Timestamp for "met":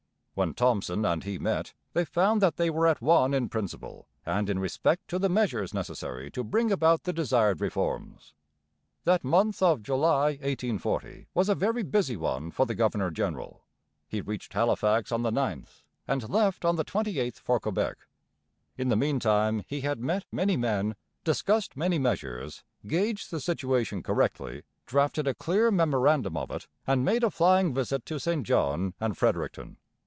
1.37-1.73, 19.99-20.25